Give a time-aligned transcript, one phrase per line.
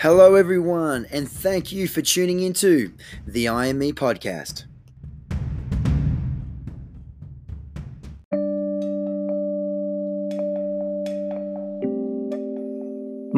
[0.00, 2.94] Hello, everyone, and thank you for tuning into
[3.26, 4.64] the IME podcast.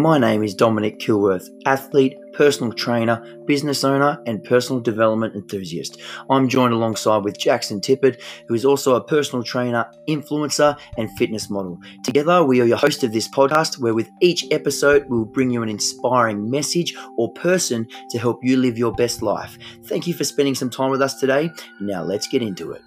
[0.03, 6.01] My name is Dominic Kilworth, athlete, personal trainer, business owner, and personal development enthusiast.
[6.29, 11.49] I'm joined alongside with Jackson Tippett, who is also a personal trainer, influencer, and fitness
[11.49, 11.79] model.
[12.03, 15.63] Together, we are your host of this podcast, where with each episode, we'll bring you
[15.63, 19.57] an inspiring message or person to help you live your best life.
[19.85, 21.49] Thank you for spending some time with us today.
[21.81, 22.83] Now, let's get into it.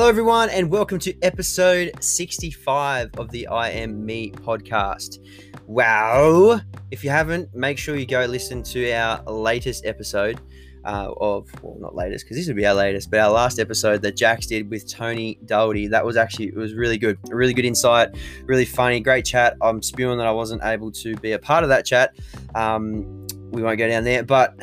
[0.00, 5.18] Hello, everyone, and welcome to episode 65 of the I Am Me podcast.
[5.66, 6.62] Wow.
[6.90, 10.40] If you haven't, make sure you go listen to our latest episode
[10.86, 14.00] uh, of, well, not latest, because this would be our latest, but our last episode
[14.00, 15.86] that Jax did with Tony Doherty.
[15.88, 17.18] That was actually, it was really good.
[17.30, 18.08] A really good insight,
[18.44, 19.58] really funny, great chat.
[19.60, 22.14] I'm spewing that I wasn't able to be a part of that chat.
[22.54, 24.58] Um, we won't go down there, but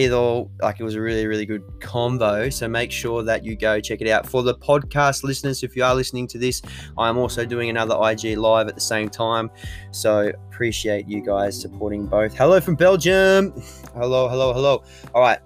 [0.00, 3.80] either like it was a really really good combo so make sure that you go
[3.80, 4.26] check it out.
[4.26, 6.62] For the podcast listeners if you are listening to this
[6.98, 9.50] i'm also doing another ig live at the same time
[9.90, 12.34] so appreciate you guys supporting both.
[12.34, 13.52] Hello from belgium.
[13.94, 14.82] Hello hello hello.
[15.14, 15.38] All right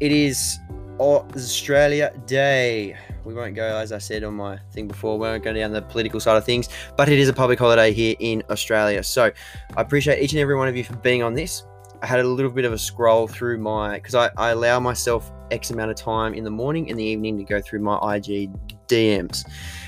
[0.00, 0.58] it is
[0.98, 2.96] australia day.
[3.24, 5.82] We won't go as i said on my thing before we won't go down the
[5.82, 9.02] political side of things but it is a public holiday here in australia.
[9.02, 9.30] So
[9.76, 11.64] i appreciate each and every one of you for being on this
[12.06, 15.32] I had a little bit of a scroll through my because I, I allow myself
[15.50, 18.48] X amount of time in the morning and the evening to go through my IG
[18.86, 19.44] DMs.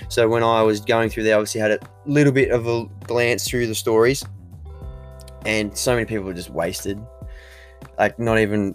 [0.08, 3.46] So when I was going through there, obviously had a little bit of a glance
[3.46, 4.24] through the stories,
[5.46, 7.00] and so many people were just wasted.
[7.98, 8.74] Like not even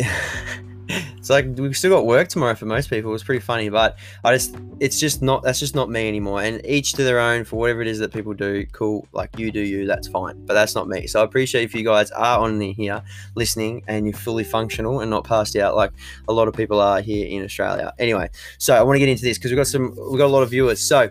[1.16, 3.14] it's like we've still got work tomorrow for most people.
[3.14, 6.42] It's pretty funny, but I just it's just not that's just not me anymore.
[6.42, 8.66] And each to their own for whatever it is that people do.
[8.72, 10.44] Cool, like you do you, that's fine.
[10.46, 11.06] But that's not me.
[11.06, 13.02] So I appreciate if you guys are on here
[13.36, 15.92] listening and you're fully functional and not passed out like
[16.28, 17.92] a lot of people are here in Australia.
[17.98, 20.34] Anyway, so I want to get into this because we've got some we've got a
[20.34, 20.80] lot of viewers.
[20.80, 21.10] So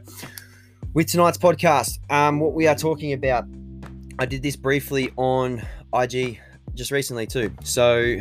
[0.93, 3.45] with tonight's podcast, um, what we are talking about,
[4.17, 6.39] I did this briefly on IG
[6.75, 7.51] just recently too.
[7.63, 8.17] So,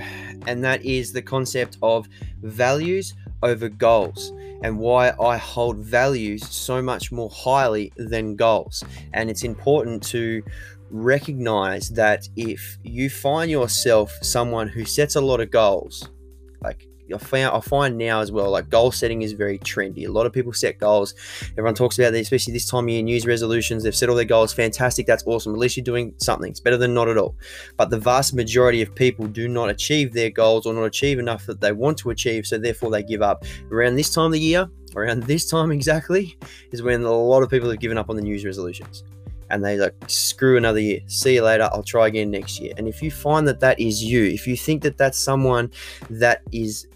[0.47, 2.07] and that is the concept of
[2.43, 4.33] values over goals
[4.63, 8.83] and why I hold values so much more highly than goals.
[9.15, 10.43] And it's important to
[10.91, 16.09] recognize that if you find yourself someone who sets a lot of goals,
[16.61, 20.07] like I found I find now as well, like goal setting is very trendy.
[20.07, 21.15] A lot of people set goals.
[21.53, 23.83] Everyone talks about this, especially this time of year, news resolutions.
[23.83, 24.53] They've set all their goals.
[24.53, 25.07] Fantastic.
[25.07, 25.53] That's awesome.
[25.53, 26.51] At least you're doing something.
[26.51, 27.37] It's better than not at all.
[27.77, 31.47] But the vast majority of people do not achieve their goals or not achieve enough
[31.47, 32.47] that they want to achieve.
[32.47, 33.45] So therefore they give up.
[33.71, 36.37] Around this time of the year, around this time exactly,
[36.73, 39.05] is when a lot of people have given up on the news resolutions
[39.51, 42.87] and they like screw another year see you later i'll try again next year and
[42.87, 45.71] if you find that that is you if you think that that's someone
[46.11, 46.87] that is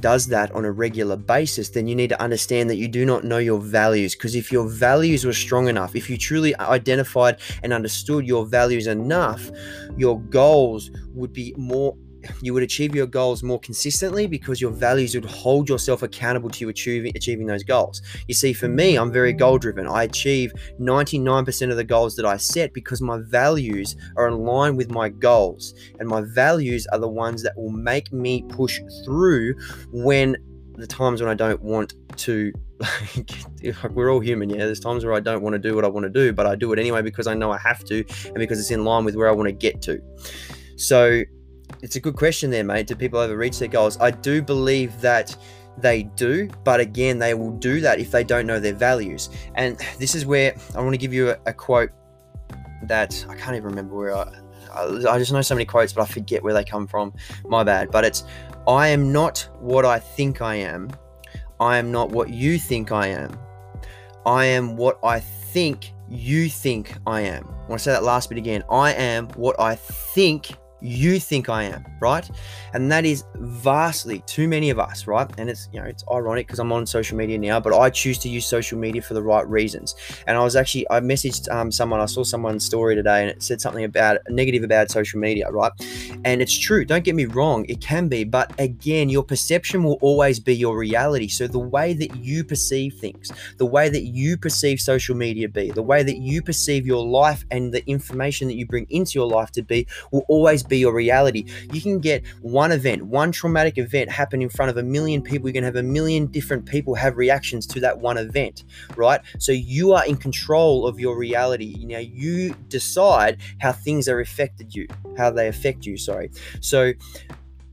[0.00, 3.24] does that on a regular basis, then you need to understand that you do not
[3.24, 4.14] know your values.
[4.14, 8.86] Because if your values were strong enough, if you truly identified and understood your values
[8.86, 9.50] enough,
[9.96, 11.96] your goals would be more
[12.42, 16.60] you would achieve your goals more consistently because your values would hold yourself accountable to
[16.60, 18.02] you achieving achieving those goals.
[18.28, 19.86] You see, for me, I'm very goal driven.
[19.86, 24.76] I achieve 99% of the goals that I set because my values are in line
[24.76, 29.54] with my goals, and my values are the ones that will make me push through
[29.92, 30.36] when
[30.74, 33.30] the times when I don't want to like
[33.92, 36.04] we're all human yeah there's times where i don't want to do what i want
[36.04, 38.58] to do but i do it anyway because i know i have to and because
[38.60, 40.00] it's in line with where i want to get to
[40.76, 41.22] so
[41.82, 42.86] it's a good question there, mate.
[42.86, 43.98] Do people ever reach their goals?
[44.00, 45.36] I do believe that
[45.78, 49.28] they do, but again, they will do that if they don't know their values.
[49.54, 51.90] And this is where I want to give you a, a quote
[52.84, 54.32] that I can't even remember where I.
[54.74, 57.14] I just know so many quotes, but I forget where they come from.
[57.46, 57.90] My bad.
[57.90, 58.24] But it's
[58.66, 60.90] I am not what I think I am.
[61.60, 63.38] I am not what you think I am.
[64.26, 67.46] I am what I think you think I am.
[67.46, 68.62] I want to say that last bit again.
[68.70, 72.28] I am what I think you think I am, right?
[72.72, 75.30] And that is vastly too many of us, right?
[75.38, 78.18] And it's you know it's ironic because I'm on social media now, but I choose
[78.18, 79.94] to use social media for the right reasons.
[80.26, 83.42] And I was actually I messaged um, someone, I saw someone's story today, and it
[83.42, 85.72] said something about negative about social media, right?
[86.24, 86.84] And it's true.
[86.84, 90.76] Don't get me wrong, it can be, but again, your perception will always be your
[90.76, 91.28] reality.
[91.28, 95.70] So the way that you perceive things, the way that you perceive social media be,
[95.70, 99.28] the way that you perceive your life and the information that you bring into your
[99.28, 101.46] life to be, will always be be your reality.
[101.72, 105.48] You can get one event, one traumatic event happen in front of a million people.
[105.48, 108.64] You can have a million different people have reactions to that one event,
[108.96, 109.20] right?
[109.38, 111.84] So you are in control of your reality.
[111.86, 114.86] Now you decide how things are affected you,
[115.16, 116.30] how they affect you, sorry.
[116.60, 116.92] So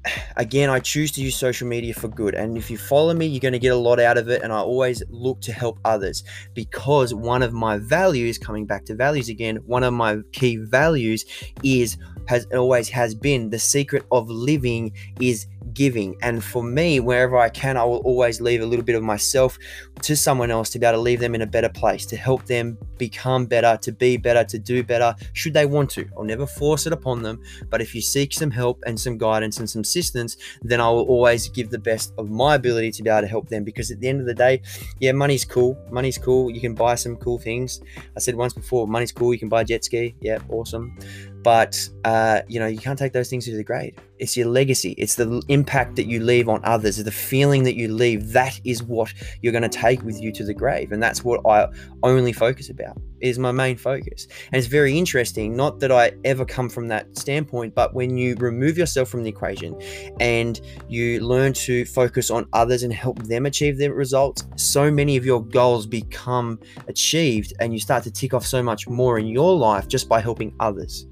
[0.38, 2.36] again, I choose to use social media for good.
[2.36, 4.42] And if you follow me, you're going to get a lot out of it.
[4.42, 6.24] And I always look to help others
[6.54, 11.26] because one of my values, coming back to values again, one of my key values
[11.64, 11.98] is
[12.28, 16.16] has always has been the secret of living is giving.
[16.22, 19.58] And for me, wherever I can, I will always leave a little bit of myself
[20.02, 22.46] to someone else to be able to leave them in a better place, to help
[22.46, 26.08] them become better, to be better, to do better, should they want to.
[26.18, 27.42] I'll never force it upon them.
[27.70, 31.06] But if you seek some help and some guidance and some assistance, then I will
[31.06, 33.64] always give the best of my ability to be able to help them.
[33.64, 34.62] Because at the end of the day,
[35.00, 35.78] yeah, money's cool.
[35.92, 36.52] Money's cool.
[36.52, 37.81] You can buy some cool things.
[38.16, 39.34] I said once before, money's cool.
[39.34, 40.16] You can buy jet ski.
[40.22, 40.96] Yeah, awesome
[41.44, 43.95] but uh, you know you can't take those things to the grave.
[44.19, 44.94] It's your legacy.
[44.98, 47.04] It's the impact that you leave on others.
[47.04, 48.31] The feeling that you leave.
[48.31, 50.92] That is what you're going to take with you to the grave.
[50.92, 51.68] And that's what i
[52.04, 52.98] only focus about.
[53.19, 54.28] Is my main focus.
[54.51, 58.36] And it's very interesting not that i ever come from that standpoint but when you
[58.36, 59.80] remove yourself from the equation
[60.19, 65.18] and you learn to focus on others and help them achieve their results so many
[65.18, 69.28] of your goals become achieved and you start to tick off so much more in
[69.28, 71.06] your life just by helping others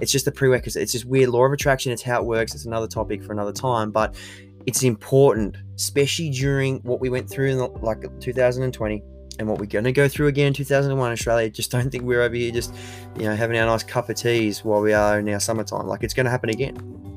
[0.00, 0.82] it's just a prerequisite.
[0.82, 1.92] It's just weird law of attraction.
[1.92, 2.54] It's how it works.
[2.54, 4.14] It's another topic for another time, but
[4.66, 9.02] it's important, especially during what we went through in the, like 2020
[9.38, 11.50] and what we're going to go through again in 2001 Australia.
[11.50, 12.74] Just don't think we're over here just,
[13.18, 15.86] you know, having our nice cup of teas while we are in our summertime.
[15.86, 17.11] Like it's going to happen again.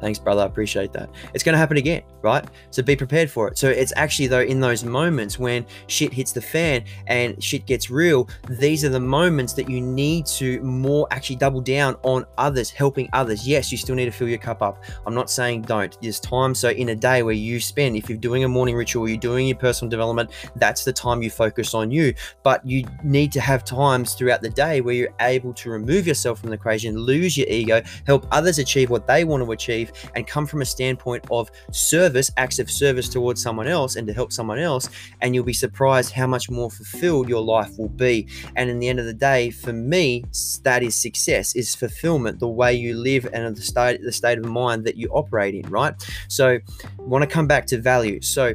[0.00, 0.42] Thanks, brother.
[0.42, 1.10] I appreciate that.
[1.34, 2.44] It's going to happen again, right?
[2.70, 3.58] So be prepared for it.
[3.58, 7.90] So it's actually, though, in those moments when shit hits the fan and shit gets
[7.90, 12.70] real, these are the moments that you need to more actually double down on others,
[12.70, 13.46] helping others.
[13.46, 14.82] Yes, you still need to fill your cup up.
[15.06, 15.96] I'm not saying don't.
[16.00, 16.54] There's time.
[16.54, 19.46] So in a day where you spend, if you're doing a morning ritual, you're doing
[19.46, 22.14] your personal development, that's the time you focus on you.
[22.42, 26.40] But you need to have times throughout the day where you're able to remove yourself
[26.40, 30.26] from the equation, lose your ego, help others achieve what they want to achieve and
[30.26, 34.32] come from a standpoint of service, acts of service towards someone else and to help
[34.32, 34.88] someone else.
[35.20, 38.28] And you'll be surprised how much more fulfilled your life will be.
[38.56, 40.24] And in the end of the day, for me,
[40.62, 44.44] that is success, is fulfillment, the way you live and the state, the state of
[44.44, 45.94] mind that you operate in, right?
[46.28, 46.58] So,
[46.98, 48.20] want to come back to value.
[48.20, 48.54] So,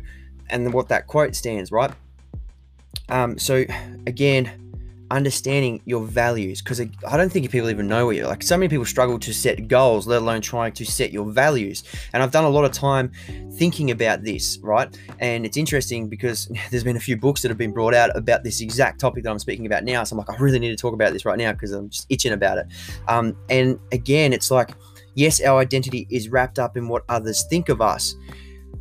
[0.49, 1.91] and what that quote stands, right?
[3.09, 3.65] Um, so,
[4.07, 4.64] again,
[5.11, 8.43] understanding your values because I don't think people even know what you're like.
[8.43, 11.83] So many people struggle to set goals, let alone trying to set your values.
[12.13, 13.11] And I've done a lot of time
[13.53, 14.95] thinking about this, right?
[15.19, 18.43] And it's interesting because there's been a few books that have been brought out about
[18.43, 20.03] this exact topic that I'm speaking about now.
[20.03, 22.07] So I'm like, I really need to talk about this right now because I'm just
[22.09, 22.67] itching about it.
[23.07, 24.71] Um, and again, it's like,
[25.15, 28.15] yes, our identity is wrapped up in what others think of us,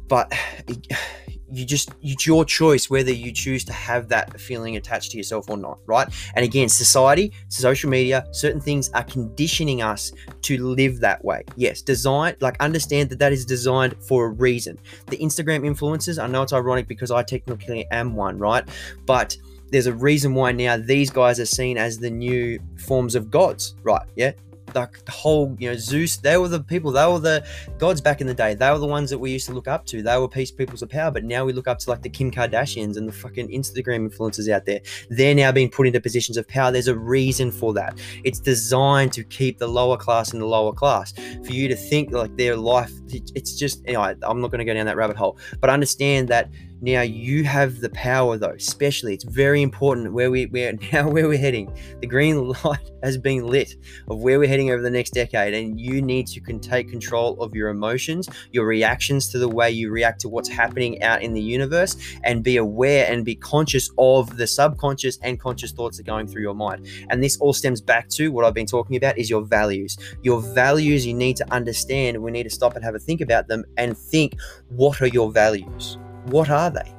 [0.08, 0.32] but
[1.52, 5.48] you just it's your choice whether you choose to have that feeling attached to yourself
[5.48, 6.08] or not right?
[6.34, 10.12] And again society social media certain things are conditioning us
[10.42, 11.44] to live that way.
[11.56, 14.78] Yes design like understand that that is designed for a reason.
[15.06, 18.66] The instagram influencers i know it's ironic because i technically am one right?
[19.06, 19.36] But
[19.70, 23.74] there's a reason why now these guys are seen as the new forms of gods
[23.82, 24.06] right?
[24.16, 24.32] Yeah
[24.74, 27.46] the, the whole, you know, Zeus, they were the people, they were the
[27.78, 28.54] gods back in the day.
[28.54, 30.02] They were the ones that we used to look up to.
[30.02, 31.10] They were peace peoples of power.
[31.10, 34.50] But now we look up to like the Kim Kardashians and the fucking Instagram influencers
[34.50, 34.80] out there.
[35.08, 36.70] They're now being put into positions of power.
[36.70, 37.98] There's a reason for that.
[38.24, 41.12] It's designed to keep the lower class in the lower class.
[41.12, 44.64] For you to think like their life, it's just, you know, I'm not going to
[44.64, 46.50] go down that rabbit hole, but understand that
[46.84, 51.26] now you have the power though, especially it's very important where we we're now where
[51.26, 51.74] we're heading.
[52.00, 53.76] The green light has been lit
[54.08, 57.40] of where we're heading over the next decade, and you need to can take control
[57.42, 61.32] of your emotions, your reactions to the way you react to what's happening out in
[61.32, 66.06] the universe, and be aware and be conscious of the subconscious and conscious thoughts that
[66.06, 66.86] are going through your mind.
[67.08, 69.96] And this all stems back to what I've been talking about is your values.
[70.22, 72.22] Your values you need to understand.
[72.22, 74.36] We need to stop and have a think about them and think
[74.68, 75.96] what are your values?
[76.26, 76.92] What are they?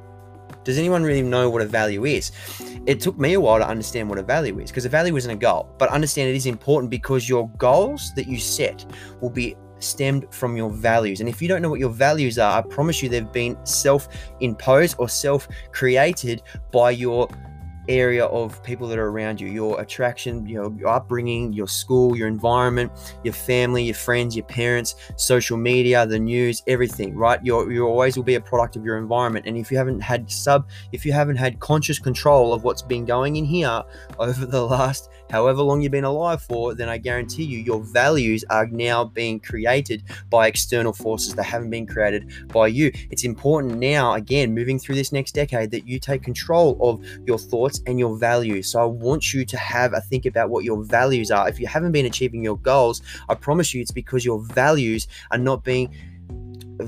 [0.64, 2.32] Does anyone really know what a value is?
[2.86, 5.30] It took me a while to understand what a value is because a value isn't
[5.30, 8.84] a goal, but understand it is important because your goals that you set
[9.20, 11.20] will be stemmed from your values.
[11.20, 14.08] And if you don't know what your values are, I promise you they've been self
[14.40, 16.42] imposed or self created
[16.72, 17.28] by your
[17.88, 19.48] area of people that are around you.
[19.48, 22.90] Your attraction you know your upbringing your school your environment
[23.22, 27.40] your family your friends your parents social media the news everything right?
[27.42, 29.46] You're, you always will be a product of your environment.
[29.46, 33.04] And if you haven't had sub if you haven't had conscious control of what's been
[33.04, 33.82] going in here
[34.18, 38.44] over the last however long you've been alive for, then I guarantee you your values
[38.50, 42.90] are now being created by external forces that haven't been created by you.
[43.10, 47.38] It's important now, again, moving through this next decade, that you take control of your
[47.38, 48.68] thoughts and your values.
[48.70, 51.48] So I want you to have a think about what your values are.
[51.48, 55.38] If you haven't been achieving your goals, I promise you it's because your values are
[55.38, 55.94] not being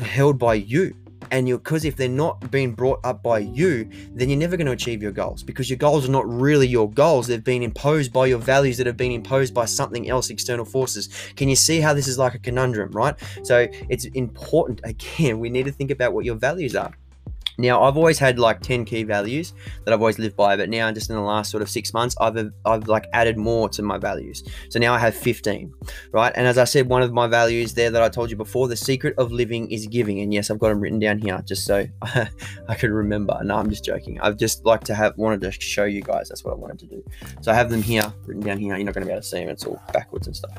[0.00, 0.94] held by you
[1.30, 4.66] and you because if they're not being brought up by you then you're never going
[4.66, 7.26] to achieve your goals because your goals are not really your goals.
[7.26, 11.08] They've been imposed by your values that have been imposed by something else external forces.
[11.36, 13.14] Can you see how this is like a conundrum right?
[13.42, 16.92] So it's important again we need to think about what your values are
[17.60, 19.52] now, I've always had like 10 key values
[19.84, 22.14] that I've always lived by, but now just in the last sort of six months,
[22.20, 24.44] I've, I've like added more to my values.
[24.70, 25.74] So now I have 15,
[26.12, 26.32] right?
[26.36, 28.76] And as I said, one of my values there that I told you before, the
[28.76, 30.20] secret of living is giving.
[30.20, 33.36] And yes, I've got them written down here just so I could remember.
[33.42, 34.20] No, I'm just joking.
[34.20, 36.28] I've just like to have wanted to show you guys.
[36.28, 37.04] That's what I wanted to do.
[37.40, 38.76] So I have them here written down here.
[38.76, 39.48] You're not going to be able to see them.
[39.48, 40.56] It's all backwards and stuff.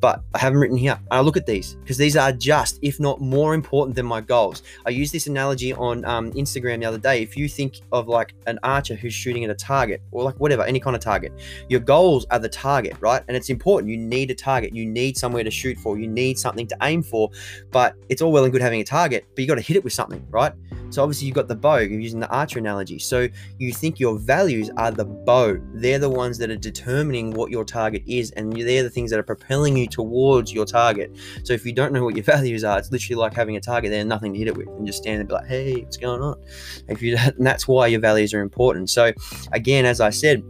[0.00, 0.98] But I have them written here.
[1.10, 4.62] I look at these because these are just, if not more important than my goals.
[4.86, 7.22] I use this analogy on um, Instagram the other day.
[7.22, 10.62] If you think of like an archer who's shooting at a target or like whatever,
[10.62, 11.32] any kind of target,
[11.68, 13.22] your goals are the target, right?
[13.28, 13.90] And it's important.
[13.90, 14.74] You need a target.
[14.74, 15.98] You need somewhere to shoot for.
[15.98, 17.30] You need something to aim for.
[17.70, 19.84] But it's all well and good having a target, but you got to hit it
[19.84, 20.52] with something, right?
[20.90, 22.98] So obviously you've got the bow, you're using the archer analogy.
[22.98, 23.28] So
[23.58, 25.58] you think your values are the bow.
[25.74, 29.18] They're the ones that are determining what your target is, and they're the things that
[29.18, 31.16] are propelling you towards your target.
[31.44, 33.90] So if you don't know what your values are, it's literally like having a target
[33.90, 35.82] there and nothing to hit it with, and just stand there and be like, hey,
[35.82, 36.40] what's going on?
[36.88, 38.90] If you and that's why your values are important.
[38.90, 39.12] So
[39.52, 40.42] again, as I said,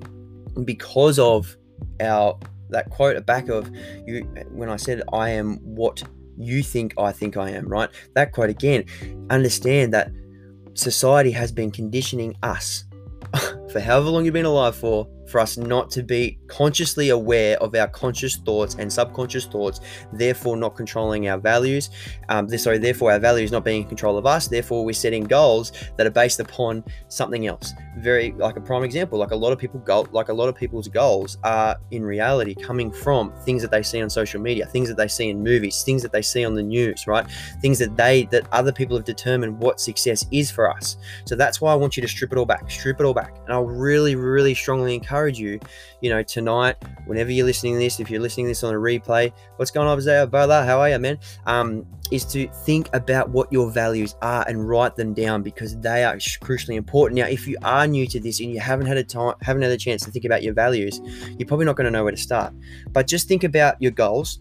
[0.64, 1.56] because of
[2.00, 2.38] our
[2.70, 3.70] that quote back of
[4.06, 6.02] you when I said I am what
[6.36, 7.90] you think I think I am, right?
[8.14, 8.84] That quote again,
[9.30, 10.10] understand that
[10.78, 12.84] society has been conditioning us
[13.72, 17.74] for however long you've been alive for for us not to be consciously aware of
[17.74, 19.80] our conscious thoughts and subconscious thoughts,
[20.12, 21.90] therefore not controlling our values.
[22.28, 24.48] Um, sorry, therefore our values not being in control of us.
[24.48, 27.72] Therefore, we're setting goals that are based upon something else.
[27.98, 30.54] Very like a prime example, like a lot of people go, like a lot of
[30.54, 34.88] people's goals are in reality coming from things that they see on social media, things
[34.88, 37.26] that they see in movies, things that they see on the news, right?
[37.60, 40.96] Things that they that other people have determined what success is for us.
[41.24, 43.36] So that's why I want you to strip it all back, strip it all back,
[43.44, 45.60] and I'll really, really strongly encourage you,
[46.00, 46.76] you know, tonight,
[47.06, 49.88] whenever you're listening to this, if you're listening to this on a replay, what's going
[49.88, 50.64] on, Isaiah, brother?
[50.64, 51.18] How are you, man?
[51.46, 56.04] Um, is to think about what your values are and write them down because they
[56.04, 57.18] are crucially important.
[57.18, 59.72] Now, if you are new to this and you haven't had a time, haven't had
[59.72, 61.00] a chance to think about your values,
[61.38, 62.54] you're probably not going to know where to start.
[62.92, 64.40] But just think about your goals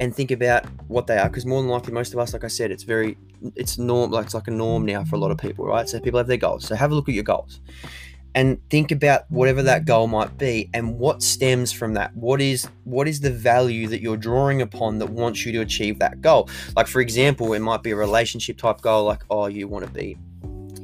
[0.00, 2.48] and think about what they are because more than likely most of us like i
[2.48, 3.18] said it's very
[3.54, 6.00] it's norm like it's like a norm now for a lot of people right so
[6.00, 7.60] people have their goals so have a look at your goals
[8.34, 12.68] and think about whatever that goal might be and what stems from that what is
[12.84, 16.48] what is the value that you're drawing upon that wants you to achieve that goal
[16.76, 19.90] like for example it might be a relationship type goal like oh you want to
[19.90, 20.16] be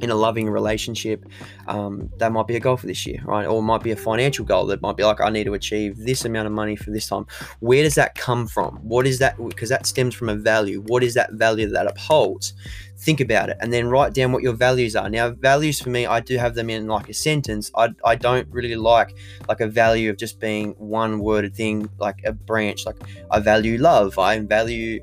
[0.01, 1.25] in a loving relationship,
[1.67, 3.45] um, that might be a goal for this year, right?
[3.45, 5.97] Or it might be a financial goal that might be like, I need to achieve
[5.97, 7.25] this amount of money for this time.
[7.59, 8.77] Where does that come from?
[8.77, 9.37] What is that?
[9.43, 10.81] Because that stems from a value.
[10.81, 12.53] What is that value that upholds?
[12.97, 15.09] Think about it and then write down what your values are.
[15.09, 17.71] Now values for me i do have them in like a sentence.
[17.75, 19.15] I, I don't really like
[19.47, 22.85] like a value of just being one worded thing like a branch.
[22.85, 22.97] Like
[23.31, 24.17] i value love.
[24.17, 25.01] I value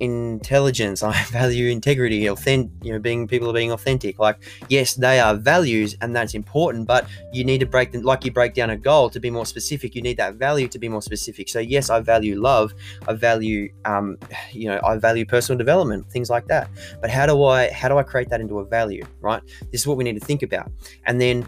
[0.00, 1.02] intelligence.
[1.08, 4.18] I value integrity authentic you know being people are being authentic.
[4.18, 8.24] Like yes they are values and that's important but you need to break them like
[8.24, 10.88] you break down a goal to be more specific you need that value to be
[10.88, 11.48] more specific.
[11.48, 12.74] So yes i value love.
[13.06, 14.18] I value um
[14.52, 16.68] you know i value personal development things like that.
[17.00, 19.86] But how do i how do i create that into a value right this is
[19.86, 20.70] what we need to think about
[21.06, 21.46] and then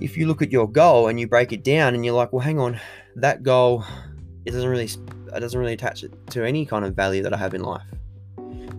[0.00, 2.40] if you look at your goal and you break it down and you're like well
[2.40, 2.80] hang on
[3.14, 3.84] that goal
[4.46, 4.88] it doesn't really
[5.34, 7.86] it doesn't really attach it to any kind of value that I have in life.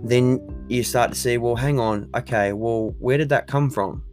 [0.03, 4.03] Then you start to see, well, hang on, okay, well, where did that come from?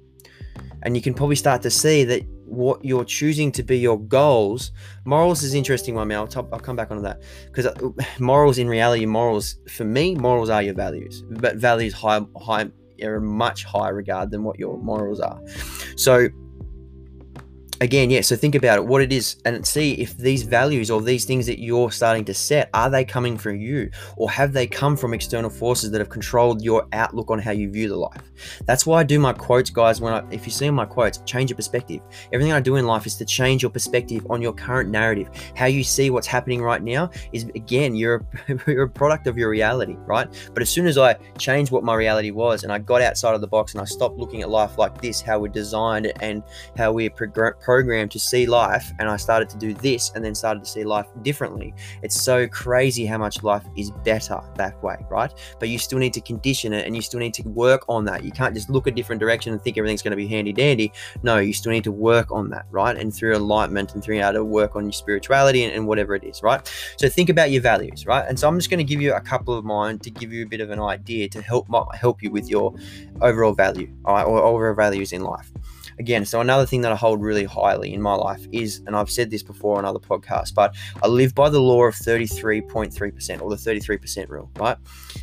[0.83, 4.73] And you can probably start to see that what you're choosing to be your goals.
[5.07, 6.19] Morals is interesting one, man.
[6.19, 7.75] I'll, top, I'll come back onto that because uh,
[8.19, 12.71] morals, in reality, morals for me, morals are your values, but values high, high,
[13.03, 15.41] are a much higher regard than what your morals are.
[15.97, 16.29] So
[17.83, 21.03] again, yeah, so think about it, what it is, and see if these values or
[21.03, 24.69] these things that you're starting to set are they coming from you or have they
[24.69, 28.23] come from external forces that have controlled your outlook on how you view the life?
[28.67, 30.01] That's why I do my quotes, guys.
[30.01, 32.01] When I, if you see my quotes, change your perspective.
[32.33, 35.29] Everything I do in life is to change your perspective on your current narrative.
[35.57, 39.37] How you see what's happening right now is, again, you're a, you're a product of
[39.37, 40.29] your reality, right?
[40.55, 43.41] But as soon as I changed what my reality was and I got outside of
[43.41, 46.45] the box and I stopped looking at life like this, how we're designed and
[46.77, 50.35] how we're progressing programmed to see life and I started to do this and then
[50.35, 51.73] started to see life differently.
[52.03, 55.33] It's so crazy how much life is better that way, right?
[55.59, 58.25] But you still need to condition it and you still need to work on that.
[58.25, 60.93] You can't just look a different direction and think everything's going to be handy dandy.
[61.23, 62.95] No, you still need to work on that, right?
[62.95, 66.25] And through enlightenment and through how to work on your spirituality and, and whatever it
[66.25, 66.61] is, right?
[66.99, 68.29] So think about your values, right?
[68.29, 70.45] And so I'm just going to give you a couple of mine to give you
[70.45, 72.75] a bit of an idea to help help you with your
[73.23, 75.51] overall value, all right, or overall values in life
[75.99, 79.11] again, so another thing that I hold really highly in my life is, and I've
[79.11, 83.51] said this before on other podcasts, but I live by the law of 33.3% or
[83.51, 84.77] the 33% rule, right?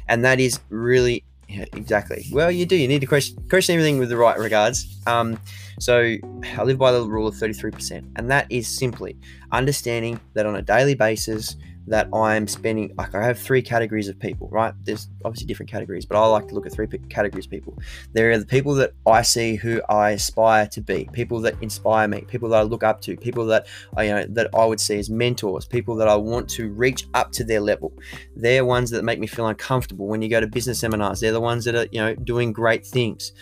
[0.08, 2.28] And that is really yeah, exactly.
[2.32, 2.76] Well, you do.
[2.76, 5.00] You need to question, question everything with the right regards.
[5.08, 5.40] Um,
[5.80, 9.18] so I live by the rule of 33%, and that is simply
[9.52, 11.56] understanding that on a daily basis,
[11.90, 14.74] that I'm spending like I have three categories of people, right?
[14.84, 17.78] There's obviously different categories, but I like to look at three categories of people.
[18.14, 22.08] There are the people that I see who I aspire to be, people that inspire
[22.08, 23.68] me, people that I look up to, people that
[23.98, 27.08] I you know that I would see as mentors, people that I want to reach
[27.14, 27.94] up to their level.
[28.36, 31.20] They're ones that make me feel uncomfortable when you go to business seminars.
[31.20, 33.34] They're the ones that are, you know, doing great things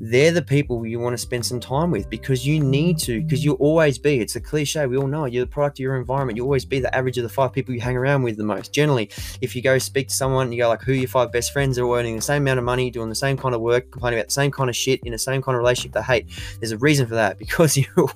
[0.00, 3.44] they're the people you want to spend some time with because you need to, because
[3.44, 6.36] you'll always be, it's a cliche, we all know, you're the product of your environment.
[6.36, 8.72] You always be the average of the five people you hang around with the most.
[8.72, 9.10] Generally,
[9.40, 11.78] if you go speak to someone, you go like, who are your five best friends
[11.78, 14.28] are earning the same amount of money, doing the same kind of work, complaining about
[14.28, 16.26] the same kind of shit in the same kind of relationship they hate.
[16.60, 18.10] There's a reason for that because you're,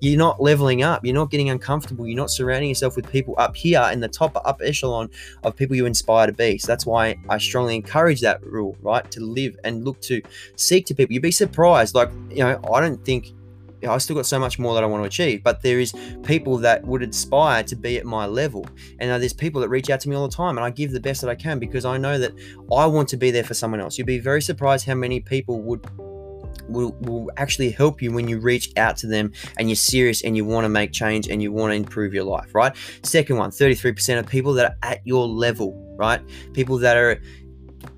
[0.00, 3.54] you're not leveling up, you're not getting uncomfortable, you're not surrounding yourself with people up
[3.56, 5.10] here in the top up echelon
[5.42, 6.56] of people you inspire to be.
[6.58, 9.08] So that's why I strongly encourage that rule, right?
[9.10, 10.22] To live and look to
[10.56, 11.09] seek to people.
[11.10, 11.94] You'd be surprised.
[11.94, 13.32] Like, you know, I don't think
[13.80, 15.80] you know, I still got so much more that I want to achieve, but there
[15.80, 18.66] is people that would aspire to be at my level.
[18.98, 20.92] And uh, there's people that reach out to me all the time, and I give
[20.92, 22.32] the best that I can because I know that
[22.72, 23.96] I want to be there for someone else.
[23.96, 25.86] You'd be very surprised how many people would
[26.68, 30.36] will, will actually help you when you reach out to them and you're serious and
[30.36, 32.74] you want to make change and you want to improve your life, right?
[33.02, 36.20] Second one, 33% of people that are at your level, right?
[36.52, 37.20] People that are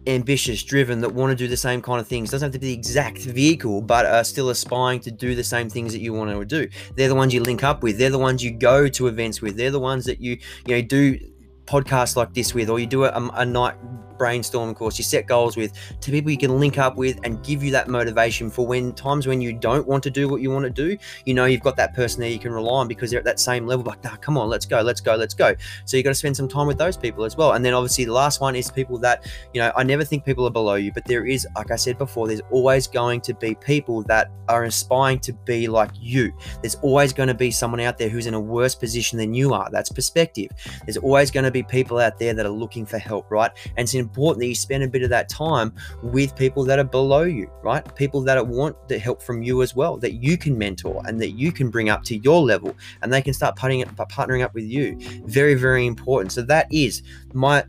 [0.06, 2.30] ambitious, driven, that want to do the same kind of things.
[2.30, 5.68] Doesn't have to be the exact vehicle, but are still aspiring to do the same
[5.70, 6.68] things that you want to do.
[6.96, 7.98] They're the ones you link up with.
[7.98, 9.56] They're the ones you go to events with.
[9.56, 11.18] They're the ones that you you know do
[11.66, 13.74] podcasts like this with, or you do a, a night
[14.22, 17.42] brainstorm of course, you set goals with, to people you can link up with and
[17.42, 20.48] give you that motivation for when times when you don't want to do what you
[20.48, 23.10] want to do, you know, you've got that person there you can rely on because
[23.10, 23.84] they're at that same level.
[23.84, 25.56] Like, nah, come on, let's go, let's go, let's go.
[25.86, 27.52] So you got to spend some time with those people as well.
[27.52, 30.46] And then obviously the last one is people that, you know, I never think people
[30.46, 33.56] are below you, but there is, like I said before, there's always going to be
[33.56, 36.32] people that are aspiring to be like you.
[36.60, 39.52] There's always going to be someone out there who's in a worse position than you
[39.52, 39.68] are.
[39.72, 40.50] That's perspective.
[40.86, 43.50] There's always going to be people out there that are looking for help, right?
[43.76, 45.72] And it's important that you spend a bit of that time
[46.02, 47.82] with people that are below you, right?
[47.94, 51.30] People that want the help from you as well, that you can mentor and that
[51.30, 54.52] you can bring up to your level and they can start putting it partnering up
[54.52, 54.98] with you.
[55.24, 56.30] Very, very important.
[56.32, 57.64] So that is my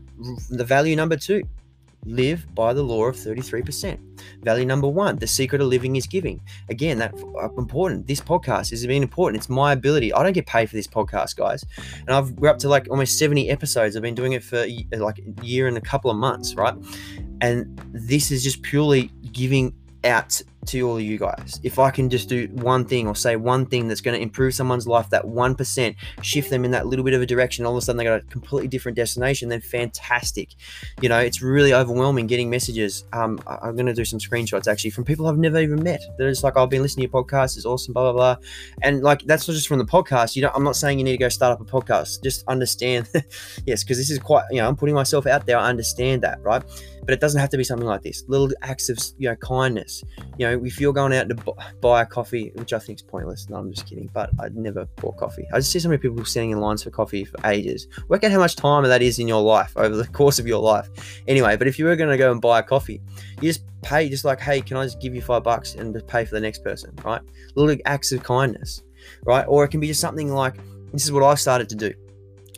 [0.50, 1.42] the value number two
[2.06, 3.98] live by the law of 33%.
[4.42, 6.40] Value number one, the secret of living is giving.
[6.68, 8.06] Again, that's uh, important.
[8.06, 9.40] This podcast is been important.
[9.40, 10.12] It's my ability.
[10.12, 11.64] I don't get paid for this podcast, guys.
[12.00, 13.96] And I've we're up to like almost 70 episodes.
[13.96, 16.74] I've been doing it for like a year and a couple of months, right?
[17.40, 21.60] And this is just purely giving out to all of you guys.
[21.62, 24.54] If I can just do one thing or say one thing that's going to improve
[24.54, 27.78] someone's life, that 1%, shift them in that little bit of a direction, all of
[27.78, 30.54] a sudden they got a completely different destination, then fantastic.
[31.00, 33.04] You know, it's really overwhelming getting messages.
[33.12, 36.00] Um, I'm going to do some screenshots actually from people I've never even met.
[36.18, 38.46] They're just like, I've been listening to your podcast, it's awesome, blah, blah, blah.
[38.82, 40.36] And like, that's not just from the podcast.
[40.36, 42.22] You know, I'm not saying you need to go start up a podcast.
[42.22, 43.08] Just understand,
[43.66, 45.58] yes, because this is quite, you know, I'm putting myself out there.
[45.58, 46.62] I understand that, right?
[47.04, 48.24] But it doesn't have to be something like this.
[48.28, 50.02] Little acts of, you know, kindness,
[50.38, 53.48] you know, if you're going out to buy a coffee, which I think is pointless,
[53.48, 55.46] no, I'm just kidding, but I'd never bought coffee.
[55.52, 57.88] I just see so many people standing in lines for coffee for ages.
[58.08, 60.60] Work out how much time that is in your life over the course of your
[60.60, 60.88] life.
[61.28, 63.00] Anyway, but if you were going to go and buy a coffee,
[63.40, 66.06] you just pay, just like, hey, can I just give you five bucks and just
[66.06, 67.20] pay for the next person, right?
[67.54, 68.82] Little acts of kindness,
[69.24, 69.44] right?
[69.48, 70.56] Or it can be just something like,
[70.92, 71.92] this is what I started to do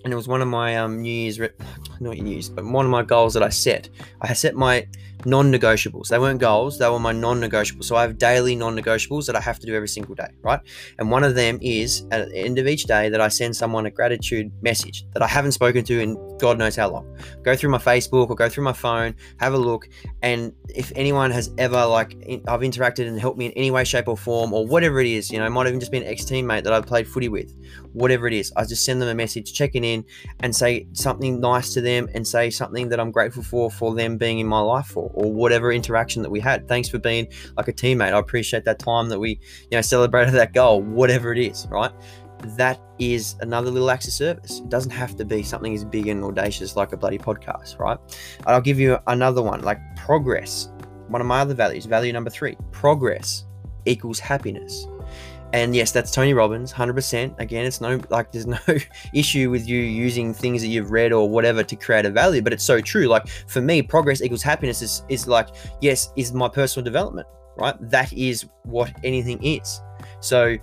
[0.07, 1.51] and it was one of my um, New Year's, re-
[2.01, 3.89] not New Year's, but one of my goals that I set.
[4.21, 4.87] I set my
[5.27, 6.09] non-negotiables.
[6.09, 7.85] They weren't goals; they were my non-negotiables.
[7.85, 10.61] So I have daily non-negotiables that I have to do every single day, right?
[10.99, 13.87] And one of them is at the end of each day that I send someone
[13.87, 17.19] a gratitude message that I haven't spoken to in God knows how long.
[17.43, 19.89] Go through my Facebook or go through my phone, have a look,
[20.23, 22.15] and if anyone has ever like
[22.49, 25.31] I've interacted and helped me in any way, shape, or form, or whatever it is,
[25.31, 27.55] you know, it might even just be an ex-teammate that I've played footy with,
[27.93, 30.05] whatever it is, I just send them a message, checking in,
[30.41, 34.17] and say something nice to them and say something that I'm grateful for for them
[34.19, 36.69] being in my life for, or whatever interaction that we had.
[36.69, 37.27] Thanks for being
[37.57, 38.13] like a teammate.
[38.13, 41.91] I appreciate that time that we, you know, celebrated that goal, whatever it is, right?
[42.57, 44.61] That is another little acts of service.
[44.61, 47.99] It doesn't have to be something as big and audacious like a bloody podcast, right?
[48.47, 50.69] I'll give you another one, like progress.
[51.09, 53.47] One of my other values, value number three, progress
[53.87, 54.87] equals happiness.
[55.53, 57.39] And yes, that's Tony Robbins, 100%.
[57.39, 58.59] Again, it's no, like, there's no
[59.15, 62.53] issue with you using things that you've read or whatever to create a value, but
[62.53, 63.07] it's so true.
[63.07, 65.49] Like, for me, progress equals happiness is, is like,
[65.81, 67.75] yes, is my personal development, right?
[67.81, 69.81] That is what anything is.
[70.21, 70.57] So,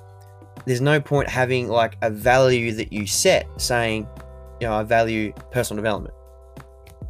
[0.65, 4.07] there's no point having like a value that you set saying,
[4.59, 6.13] you know, I value personal development.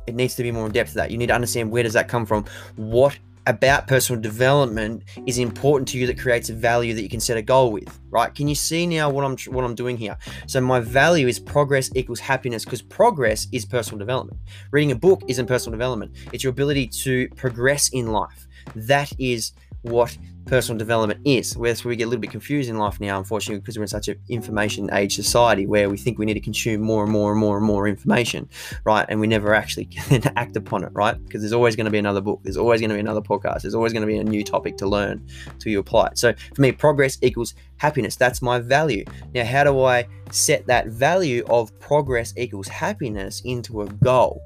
[0.07, 1.11] It needs to be more in depth to that.
[1.11, 2.45] You need to understand where does that come from?
[2.75, 7.19] What about personal development is important to you that creates a value that you can
[7.19, 8.33] set a goal with right?
[8.33, 10.15] Can you see now what i'm what i'm doing here?
[10.47, 14.39] So my value is progress equals happiness because progress is personal development.
[14.71, 16.15] Reading a book isn't personal development.
[16.31, 18.47] It's your ability to progress in life.
[18.75, 19.51] That is
[19.81, 21.57] what personal development is.
[21.57, 24.07] Where we get a little bit confused in life now, unfortunately, because we're in such
[24.07, 27.39] an information age society where we think we need to consume more and more and
[27.39, 28.49] more and more information,
[28.83, 29.05] right?
[29.09, 31.21] And we never actually can act upon it, right?
[31.25, 33.61] Because there's always going to be another book, there's always going to be another podcast,
[33.61, 35.25] there's always going to be a new topic to learn
[35.59, 36.09] to you apply.
[36.15, 38.15] So for me, progress equals happiness.
[38.15, 39.05] That's my value.
[39.33, 44.41] Now, how do I set that value of progress equals happiness into a goal?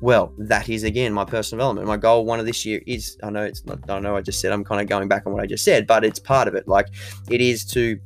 [0.00, 1.88] Well, that is again my personal development.
[1.88, 4.40] My goal one of this year is I know it's not I know I just
[4.40, 6.54] said I'm kind of going back on what I just said, but it's part of
[6.54, 6.68] it.
[6.68, 6.88] Like
[7.30, 7.98] it is to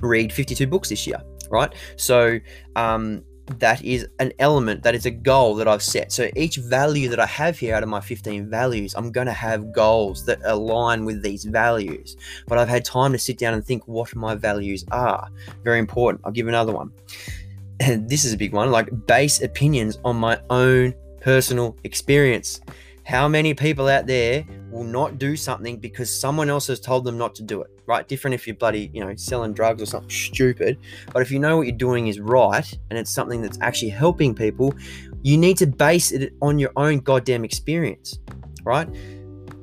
[0.00, 1.72] read 52 books this year, right?
[1.96, 2.38] So
[2.76, 6.12] um that is an element that is a goal that I've set.
[6.12, 9.32] So each value that I have here out of my 15 values, I'm going to
[9.32, 12.16] have goals that align with these values.
[12.46, 15.28] But I've had time to sit down and think what my values are.
[15.62, 16.22] Very important.
[16.24, 16.90] I'll give another one.
[17.80, 20.94] And this is a big one like base opinions on my own
[21.24, 22.60] personal experience.
[23.04, 27.16] How many people out there will not do something because someone else has told them
[27.16, 28.06] not to do it, right?
[28.06, 30.78] Different if you're bloody, you know, selling drugs or something stupid.
[31.12, 34.34] But if you know what you're doing is right and it's something that's actually helping
[34.34, 34.74] people,
[35.22, 38.18] you need to base it on your own goddamn experience,
[38.62, 38.88] right?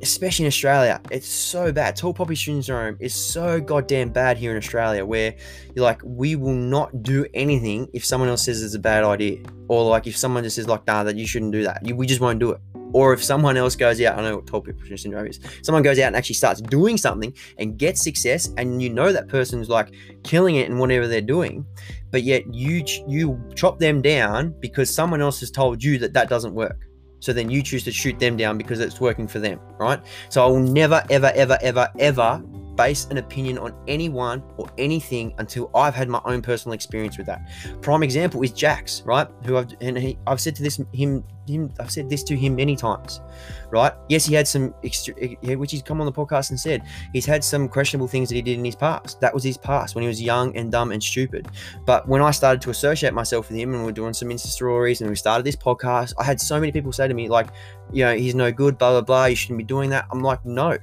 [0.01, 1.95] Especially in Australia, it's so bad.
[1.95, 5.35] Tall poppy syndrome is so goddamn bad here in Australia, where
[5.75, 9.39] you're like, we will not do anything if someone else says it's a bad idea,
[9.67, 11.85] or like if someone just says like, nah, that you shouldn't do that.
[11.85, 12.61] You, we just won't do it.
[12.93, 15.39] Or if someone else goes out, I know what tall poppy syndrome is.
[15.63, 19.27] Someone goes out and actually starts doing something and gets success, and you know that
[19.27, 21.65] person's like killing it in whatever they're doing,
[22.11, 26.27] but yet you you chop them down because someone else has told you that that
[26.27, 26.87] doesn't work
[27.21, 30.01] so then you choose to shoot them down because it's working for them, right?
[30.29, 32.43] So I will never, ever, ever, ever, ever
[32.75, 37.27] base an opinion on anyone or anything until I've had my own personal experience with
[37.27, 37.41] that.
[37.81, 39.27] Prime example is Jax, right?
[39.45, 42.55] Who I've and he, I've said to this him him I've said this to him
[42.55, 43.21] many times,
[43.69, 43.93] right?
[44.10, 47.67] Yes, he had some which he's come on the podcast and said he's had some
[47.67, 49.19] questionable things that he did in his past.
[49.21, 51.47] That was his past when he was young and dumb and stupid.
[51.86, 55.01] But when I started to associate myself with him and we're doing some Insta stories
[55.01, 57.47] and we started this podcast, I had so many people say to me like,
[57.91, 59.25] you know, he's no good, blah blah blah.
[59.25, 60.05] You shouldn't be doing that.
[60.12, 60.77] I'm like, no,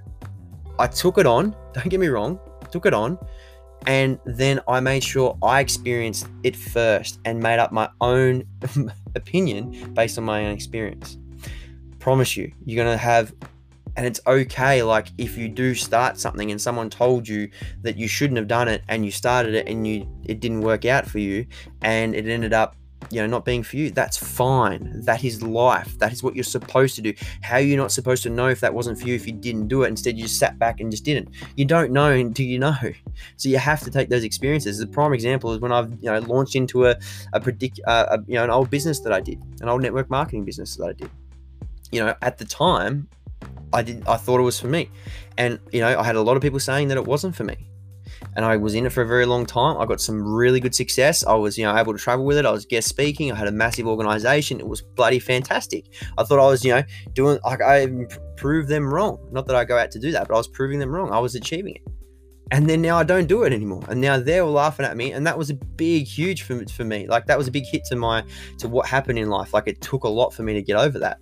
[0.79, 1.57] I took it on.
[1.79, 2.41] Don't get me wrong,
[2.73, 3.17] took it on,
[3.87, 8.43] and then I made sure I experienced it first and made up my own
[9.15, 11.19] opinion based on my own experience.
[12.01, 13.33] Promise you, you're gonna have,
[13.97, 14.83] and it's okay.
[14.83, 17.49] Like if you do start something and someone told you
[17.83, 20.85] that you shouldn't have done it, and you started it and you it didn't work
[20.85, 21.47] out for you,
[21.83, 22.75] and it ended up
[23.11, 25.01] you know not being for you that's fine.
[25.03, 25.99] That is life.
[25.99, 27.15] That is what you're supposed to do.
[27.43, 29.69] How are you not supposed to know if that wasn't for you if you didn't
[29.69, 29.89] do it?
[29.89, 31.31] Instead you just sat back and just didn't.
[31.57, 32.77] You don't know until you know.
[33.37, 34.79] So you have to take those experiences.
[34.79, 36.97] The prime example is when i've you know launched into a,
[37.33, 40.09] a predict uh, a, you know an old business that i did an old network
[40.09, 41.11] marketing business that i did.
[41.91, 43.09] You know at the time
[43.73, 44.91] i did i thought it was for me.
[45.37, 47.57] And you know i had a lot of people saying that it wasn't for me
[48.37, 49.79] and I was in it for a very long time.
[49.79, 51.25] I got some really good success.
[51.25, 52.47] I was, you know, able to travel with it.
[52.47, 53.33] I was guest speaking.
[53.33, 54.61] I had a massive organization.
[54.61, 55.87] It was bloody fantastic.
[56.17, 57.89] I thought I was, you know, doing like I
[58.37, 59.19] proved them wrong.
[59.33, 61.13] Not that I go out to do that, but I was proving them wrong.
[61.13, 61.83] I was achieving it.
[62.51, 63.85] And then now I don't do it anymore.
[63.89, 65.13] And now they're all laughing at me.
[65.13, 67.07] And that was a big, huge for, for me.
[67.07, 68.25] Like that was a big hit to my
[68.59, 69.53] to what happened in life.
[69.53, 71.19] Like it took a lot for me to get over that.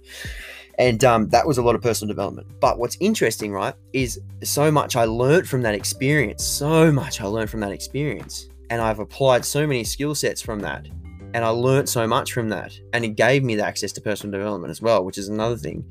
[0.79, 2.49] And um, that was a lot of personal development.
[2.61, 6.45] But what's interesting, right, is so much I learned from that experience.
[6.45, 8.49] So much I learned from that experience.
[8.69, 10.87] And I've applied so many skill sets from that.
[11.35, 12.79] And I learned so much from that.
[12.93, 15.85] And it gave me the access to personal development as well, which is another thing.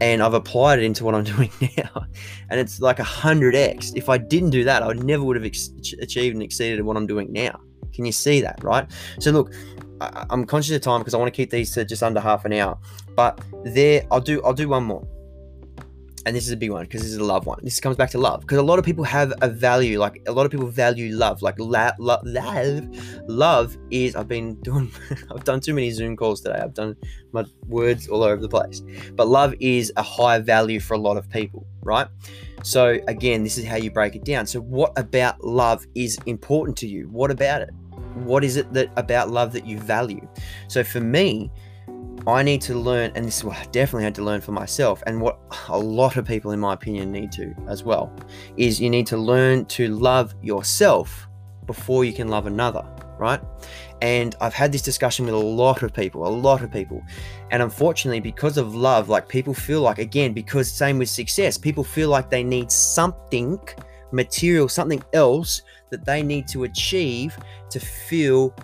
[0.00, 2.06] And I've applied it into what I'm doing now.
[2.50, 3.96] And it's like a 100x.
[3.96, 5.70] If I didn't do that, I never would have ex-
[6.00, 7.60] achieved and exceeded what I'm doing now
[7.92, 8.90] Can you see that, right?
[9.20, 9.52] So look,
[10.12, 12.44] I, I'm conscious of time because I want to keep these to just under half
[12.44, 12.78] an hour.
[13.14, 15.06] But there, I'll do I'll do one more
[16.26, 17.60] and this is a big one because this is a love one.
[17.62, 20.32] This comes back to love because a lot of people have a value, like a
[20.32, 22.88] lot of people value love, like la- la- love.
[23.28, 24.90] Love is I've been doing,
[25.30, 26.60] I've done too many Zoom calls today.
[26.62, 26.96] I've done
[27.32, 31.16] my words all over the place, but love is a high value for a lot
[31.16, 32.08] of people, right?
[32.62, 34.46] So again, this is how you break it down.
[34.46, 37.08] So what about love is important to you?
[37.10, 37.70] What about it?
[38.14, 40.26] What is it that about love that you value?
[40.68, 41.50] So for me,
[42.26, 45.02] I need to learn, and this is what I definitely had to learn for myself,
[45.06, 48.10] and what a lot of people, in my opinion, need to as well,
[48.56, 51.28] is you need to learn to love yourself
[51.66, 52.84] before you can love another,
[53.18, 53.40] right?
[54.00, 57.02] And I've had this discussion with a lot of people, a lot of people.
[57.50, 61.84] And unfortunately, because of love, like people feel like, again, because same with success, people
[61.84, 63.58] feel like they need something
[64.12, 65.62] material, something else
[65.94, 67.36] that they need to achieve
[67.70, 68.54] to feel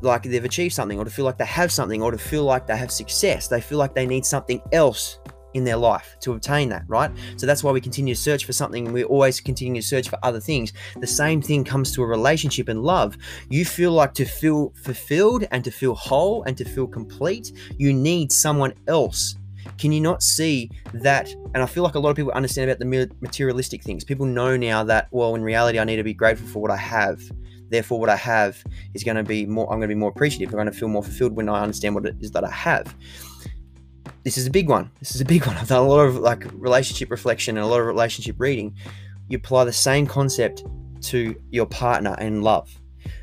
[0.00, 2.66] like they've achieved something or to feel like they have something or to feel like
[2.66, 3.48] they have success.
[3.48, 5.18] They feel like they need something else
[5.54, 7.10] in their life to obtain that, right?
[7.36, 10.08] So that's why we continue to search for something and we always continue to search
[10.08, 10.72] for other things.
[11.00, 13.16] The same thing comes to a relationship and love.
[13.50, 17.92] You feel like to feel fulfilled and to feel whole and to feel complete, you
[17.92, 19.36] need someone else.
[19.78, 21.30] Can you not see that?
[21.54, 24.04] And I feel like a lot of people understand about the materialistic things.
[24.04, 26.76] People know now that, well, in reality, I need to be grateful for what I
[26.76, 27.20] have.
[27.68, 28.62] Therefore, what I have
[28.94, 30.50] is going to be more, I'm going to be more appreciative.
[30.50, 32.94] I'm going to feel more fulfilled when I understand what it is that I have.
[34.24, 34.90] This is a big one.
[35.00, 35.56] This is a big one.
[35.56, 38.76] I've done a lot of like relationship reflection and a lot of relationship reading.
[39.28, 40.64] You apply the same concept
[41.02, 42.70] to your partner and love.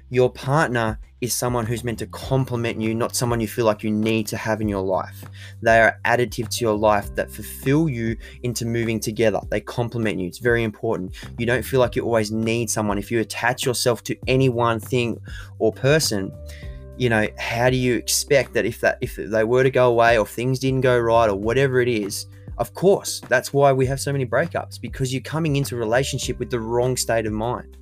[0.09, 3.91] Your partner is someone who's meant to complement you, not someone you feel like you
[3.91, 5.23] need to have in your life.
[5.61, 9.39] They are additive to your life that fulfill you into moving together.
[9.49, 10.27] They complement you.
[10.27, 11.13] It's very important.
[11.37, 12.97] You don't feel like you always need someone.
[12.97, 15.19] If you attach yourself to any one thing
[15.59, 16.31] or person,
[16.97, 20.17] you know, how do you expect that if that if they were to go away
[20.17, 24.01] or things didn't go right or whatever it is, of course, that's why we have
[24.01, 27.77] so many breakups because you're coming into a relationship with the wrong state of mind.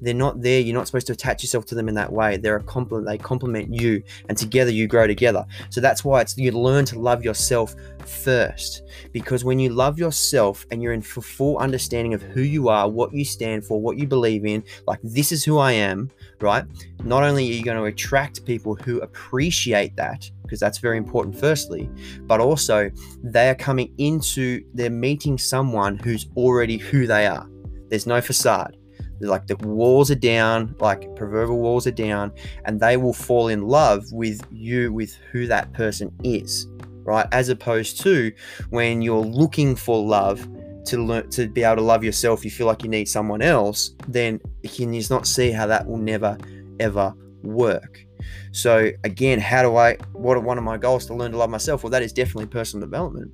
[0.00, 0.60] They're not there.
[0.60, 2.36] You're not supposed to attach yourself to them in that way.
[2.36, 3.08] They're a compliment.
[3.08, 5.44] They complement you, and together you grow together.
[5.70, 8.82] So that's why it's you learn to love yourself first.
[9.12, 13.12] Because when you love yourself and you're in full understanding of who you are, what
[13.12, 16.64] you stand for, what you believe in, like this is who I am, right?
[17.02, 21.36] Not only are you going to attract people who appreciate that, because that's very important,
[21.38, 21.90] firstly,
[22.22, 22.90] but also
[23.22, 27.48] they are coming into, they're meeting someone who's already who they are.
[27.88, 28.76] There's no facade
[29.20, 32.32] like the walls are down like proverbial walls are down
[32.64, 36.66] and they will fall in love with you with who that person is
[37.06, 37.26] right?
[37.32, 38.32] As opposed to
[38.70, 40.46] when you're looking for love
[40.86, 43.94] to learn to be able to love yourself you feel like you need someone else
[44.06, 46.36] then you can just not see how that will never
[46.78, 48.04] ever work.
[48.52, 51.50] So again how do i what are one of my goals to learn to love
[51.50, 51.82] myself?
[51.82, 53.32] Well that is definitely personal development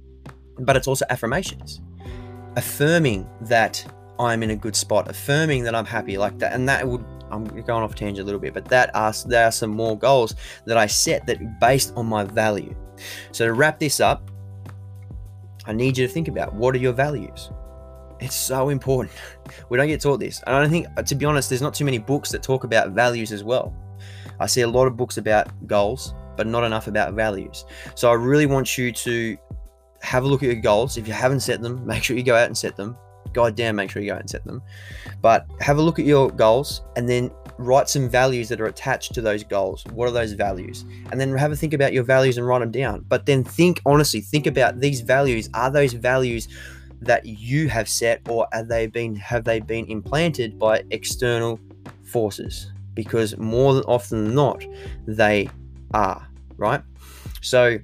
[0.61, 1.81] but it's also affirmations.
[2.57, 3.85] Affirming that
[4.18, 6.53] I'm in a good spot, affirming that I'm happy like that.
[6.53, 9.53] And that would, I'm going off tangent a little bit, but that are, there are
[9.53, 10.35] some more goals
[10.66, 12.75] that I set that based on my value.
[13.33, 14.31] So to wrap this up,
[15.66, 17.51] I need you to think about what are your values?
[18.20, 19.16] It's so important.
[19.68, 20.42] We don't get taught this.
[20.46, 22.64] And I don't think, uh, to be honest, there's not too many books that talk
[22.64, 23.75] about values as well.
[24.38, 27.64] I see a lot of books about goals, but not enough about values.
[27.94, 29.37] So I really want you to
[30.03, 30.96] have a look at your goals.
[30.96, 32.96] If you haven't set them, make sure you go out and set them
[33.32, 34.62] goddamn, make sure you go and set them.
[35.20, 39.14] But have a look at your goals and then write some values that are attached
[39.14, 39.85] to those goals.
[39.92, 40.85] What are those values?
[41.11, 43.04] And then have a think about your values and write them down.
[43.08, 45.48] But then think honestly, think about these values.
[45.54, 46.48] Are those values
[47.00, 51.58] that you have set or have they been have they been implanted by external
[52.04, 52.72] forces?
[52.94, 54.64] Because more often than not,
[55.06, 55.48] they
[55.94, 56.82] are, right?
[57.40, 57.78] So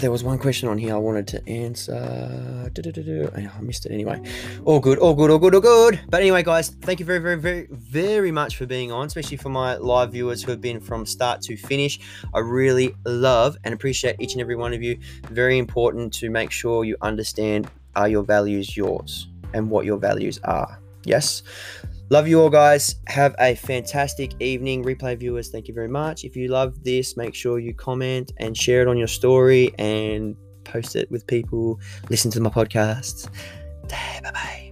[0.00, 1.94] there was one question on here I wanted to answer.
[1.94, 4.22] I missed it anyway.
[4.64, 6.00] All good, all good, all good, all good.
[6.08, 9.50] But anyway, guys, thank you very, very, very, very much for being on, especially for
[9.50, 12.00] my live viewers who have been from start to finish.
[12.32, 14.98] I really love and appreciate each and every one of you.
[15.28, 20.38] Very important to make sure you understand are your values yours and what your values
[20.44, 20.78] are.
[21.04, 21.42] Yes.
[22.10, 22.96] Love you all, guys.
[23.06, 24.84] Have a fantastic evening.
[24.84, 26.24] Replay viewers, thank you very much.
[26.24, 30.36] If you love this, make sure you comment and share it on your story and
[30.64, 31.78] post it with people.
[32.10, 33.28] Listen to my podcasts.
[33.88, 34.69] Bye bye.